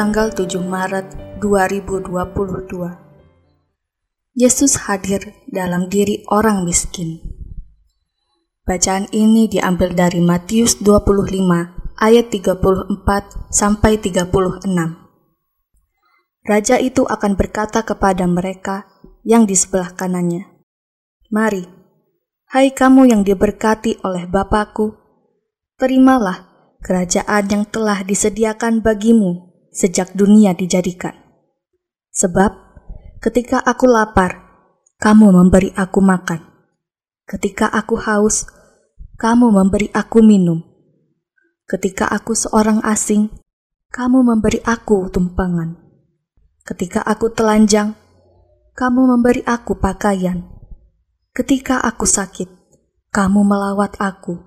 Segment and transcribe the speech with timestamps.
[0.00, 1.12] Tanggal 7 Maret
[1.44, 2.08] 2022
[4.32, 7.20] Yesus hadir dalam diri orang miskin.
[8.64, 12.96] Bacaan ini diambil dari Matius 25 ayat 34
[13.52, 14.72] sampai 36
[16.48, 18.88] Raja itu akan berkata kepada mereka
[19.28, 20.48] yang di sebelah kanannya
[21.28, 21.68] Mari,
[22.56, 24.96] hai kamu yang diberkati oleh Bapakku,
[25.76, 26.48] terimalah
[26.80, 31.14] kerajaan yang telah disediakan bagimu sejak dunia dijadikan.
[32.10, 32.52] Sebab
[33.22, 34.50] ketika aku lapar,
[35.00, 36.44] kamu memberi aku makan.
[37.24, 38.44] Ketika aku haus,
[39.16, 40.60] kamu memberi aku minum.
[41.70, 43.30] Ketika aku seorang asing,
[43.94, 45.78] kamu memberi aku tumpangan.
[46.66, 47.94] Ketika aku telanjang,
[48.74, 50.44] kamu memberi aku pakaian.
[51.30, 52.50] Ketika aku sakit,
[53.14, 54.42] kamu melawat aku.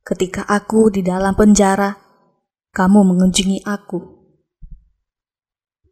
[0.00, 2.00] Ketika aku di dalam penjara,
[2.72, 4.17] kamu mengunjungi aku.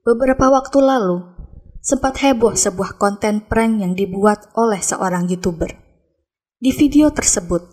[0.07, 1.19] Beberapa waktu lalu,
[1.83, 5.67] sempat heboh sebuah konten prank yang dibuat oleh seorang YouTuber.
[6.63, 7.67] Di video tersebut,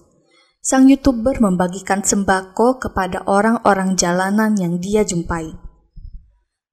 [0.58, 5.54] sang YouTuber membagikan sembako kepada orang-orang jalanan yang dia jumpai.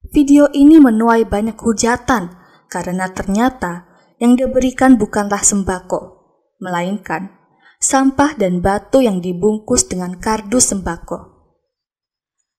[0.09, 2.33] Video ini menuai banyak hujatan
[2.65, 3.85] karena ternyata
[4.17, 6.25] yang diberikan bukanlah sembako,
[6.57, 7.37] melainkan
[7.77, 11.37] sampah dan batu yang dibungkus dengan kardus sembako.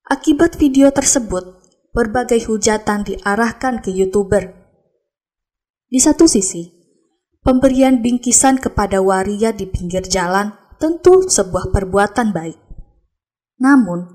[0.06, 1.61] Akibat video tersebut,
[1.92, 4.52] berbagai hujatan diarahkan ke YouTuber.
[5.92, 6.72] Di satu sisi,
[7.44, 12.58] pemberian bingkisan kepada waria di pinggir jalan tentu sebuah perbuatan baik.
[13.60, 14.08] Namun,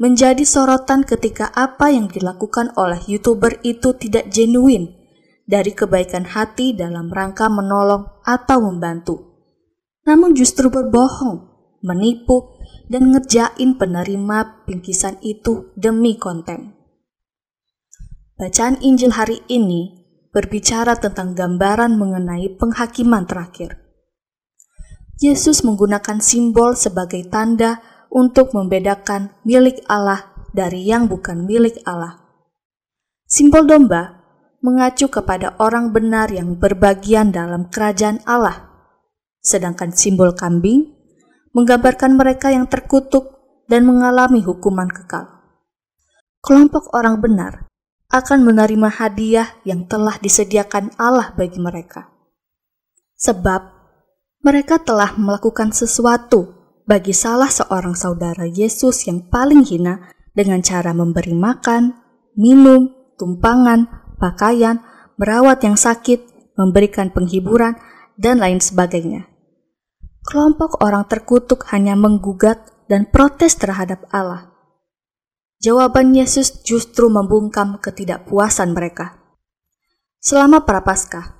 [0.00, 4.96] menjadi sorotan ketika apa yang dilakukan oleh YouTuber itu tidak genuine
[5.44, 9.30] dari kebaikan hati dalam rangka menolong atau membantu
[10.10, 11.46] namun justru berbohong,
[11.84, 12.56] menipu,
[12.90, 16.79] dan ngerjain penerima bingkisan itu demi konten.
[18.40, 20.00] Bacaan Injil hari ini
[20.32, 23.76] berbicara tentang gambaran mengenai penghakiman terakhir.
[25.20, 32.16] Yesus menggunakan simbol sebagai tanda untuk membedakan milik Allah dari yang bukan milik Allah.
[33.28, 34.24] Simbol domba
[34.64, 38.72] mengacu kepada orang benar yang berbagian dalam kerajaan Allah
[39.44, 40.88] sedangkan simbol kambing
[41.52, 43.36] menggambarkan mereka yang terkutuk
[43.68, 45.28] dan mengalami hukuman kekal.
[46.40, 47.69] Kelompok orang benar
[48.10, 52.10] akan menerima hadiah yang telah disediakan Allah bagi mereka.
[53.18, 53.62] Sebab
[54.42, 61.36] mereka telah melakukan sesuatu bagi salah seorang saudara Yesus yang paling hina dengan cara memberi
[61.36, 61.94] makan,
[62.34, 63.86] minum, tumpangan,
[64.18, 64.82] pakaian,
[65.14, 67.78] merawat yang sakit, memberikan penghiburan,
[68.18, 69.30] dan lain sebagainya
[70.30, 74.49] kelompok orang terkutuk hanya menggugat dan protes terhadap Allah.
[75.60, 79.20] Jawaban Yesus justru membungkam ketidakpuasan mereka.
[80.16, 81.36] Selama prapaskah,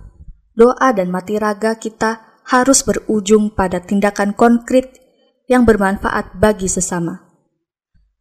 [0.52, 5.00] doa dan mati raga kita harus berujung pada tindakan konkret
[5.48, 7.32] yang bermanfaat bagi sesama.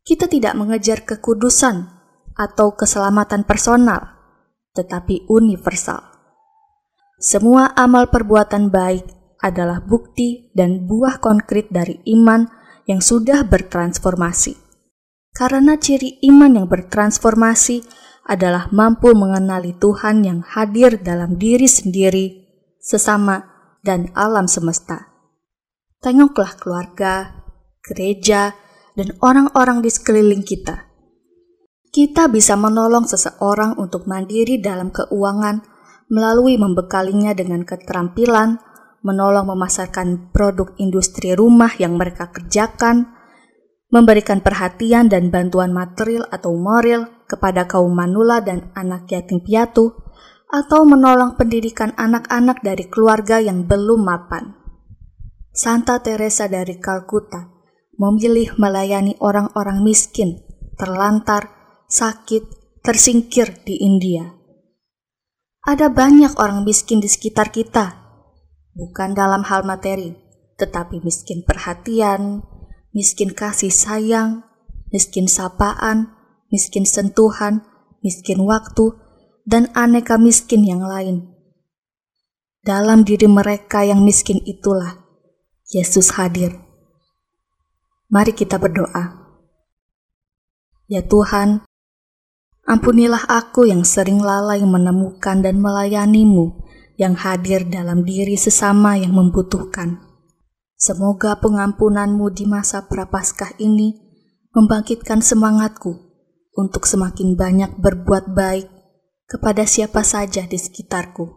[0.07, 1.91] Kita tidak mengejar kekudusan
[2.31, 4.15] atau keselamatan personal,
[4.71, 5.99] tetapi universal.
[7.19, 9.03] Semua amal perbuatan baik
[9.43, 12.47] adalah bukti dan buah konkret dari iman
[12.87, 14.68] yang sudah bertransformasi.
[15.39, 17.87] Karena ciri iman yang bertransformasi
[18.27, 22.43] adalah mampu mengenali Tuhan yang hadir dalam diri sendiri,
[22.83, 23.47] sesama,
[23.79, 25.07] dan alam semesta.
[26.03, 27.39] Tengoklah keluarga,
[27.79, 28.51] gereja,
[28.99, 30.91] dan orang-orang di sekeliling kita.
[31.87, 35.63] Kita bisa menolong seseorang untuk mandiri dalam keuangan
[36.11, 38.59] melalui membekalinya dengan keterampilan,
[39.07, 43.18] menolong memasarkan produk industri rumah yang mereka kerjakan,
[43.89, 49.93] memberikan perhatian dan bantuan material atau moral kepada kaum manula dan anak yatim piatu,
[50.49, 54.57] atau menolong pendidikan anak-anak dari keluarga yang belum mapan.
[55.53, 57.53] Santa Teresa dari Kalkuta
[58.01, 60.41] memilih melayani orang-orang miskin,
[60.79, 61.53] terlantar,
[61.85, 62.41] sakit,
[62.81, 64.33] tersingkir di India.
[65.67, 67.99] Ada banyak orang miskin di sekitar kita
[68.73, 70.15] bukan dalam hal materi,
[70.57, 72.41] tetapi miskin perhatian,
[72.93, 74.43] miskin kasih sayang,
[74.89, 76.13] miskin sapaan,
[76.49, 77.65] miskin sentuhan,
[78.01, 78.97] miskin waktu,
[79.45, 81.33] dan aneka miskin yang lain.
[82.65, 84.99] Dalam diri mereka yang miskin itulah
[85.69, 86.57] Yesus hadir.
[88.09, 89.21] Mari kita berdoa.
[90.89, 91.61] Ya Tuhan,
[92.65, 96.65] ampunilah aku yang sering lalai menemukan dan melayanimu
[96.97, 100.08] yang hadir dalam diri sesama yang membutuhkan.
[100.79, 103.99] Semoga pengampunanmu di masa prapaskah ini
[104.55, 105.91] membangkitkan semangatku
[106.55, 108.71] untuk semakin banyak berbuat baik
[109.27, 111.27] kepada siapa saja di sekitarku.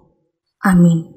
[0.62, 1.10] Amin.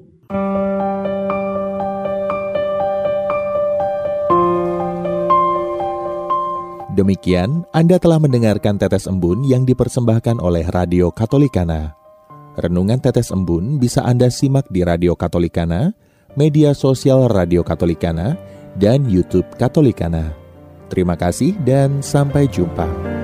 [6.98, 11.94] Demikian, Anda telah mendengarkan Tetes Embun yang dipersembahkan oleh Radio Katolikana.
[12.58, 15.94] Renungan Tetes Embun bisa Anda simak di Radio Katolikana,
[16.36, 18.36] media sosial Radio Katolikana,
[18.76, 20.30] dan YouTube Katolikana.
[20.92, 23.15] Terima kasih dan sampai jumpa.